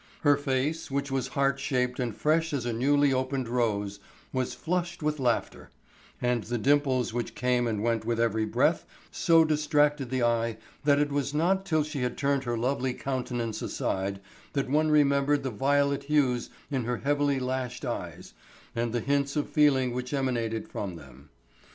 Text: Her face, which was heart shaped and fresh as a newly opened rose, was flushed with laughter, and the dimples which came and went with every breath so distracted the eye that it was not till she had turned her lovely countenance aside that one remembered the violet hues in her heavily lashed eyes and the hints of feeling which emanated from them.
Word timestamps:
Her 0.21 0.35
face, 0.35 0.89
which 0.89 1.11
was 1.11 1.27
heart 1.37 1.59
shaped 1.59 1.99
and 1.99 2.15
fresh 2.15 2.53
as 2.53 2.65
a 2.65 2.73
newly 2.73 3.13
opened 3.13 3.47
rose, 3.47 3.99
was 4.33 4.55
flushed 4.55 5.03
with 5.03 5.19
laughter, 5.19 5.69
and 6.19 6.43
the 6.43 6.57
dimples 6.57 7.13
which 7.13 7.35
came 7.35 7.67
and 7.67 7.83
went 7.83 8.03
with 8.03 8.19
every 8.19 8.45
breath 8.45 8.83
so 9.11 9.45
distracted 9.45 10.09
the 10.09 10.23
eye 10.23 10.57
that 10.85 10.97
it 10.97 11.11
was 11.11 11.35
not 11.35 11.67
till 11.67 11.83
she 11.83 12.01
had 12.01 12.17
turned 12.17 12.45
her 12.45 12.57
lovely 12.57 12.95
countenance 12.95 13.61
aside 13.61 14.19
that 14.53 14.71
one 14.71 14.89
remembered 14.89 15.43
the 15.43 15.51
violet 15.51 16.05
hues 16.05 16.49
in 16.71 16.85
her 16.85 16.97
heavily 16.97 17.39
lashed 17.39 17.85
eyes 17.85 18.33
and 18.75 18.93
the 18.93 19.01
hints 19.01 19.35
of 19.35 19.51
feeling 19.51 19.91
which 19.93 20.15
emanated 20.15 20.67
from 20.67 20.95
them. 20.95 21.29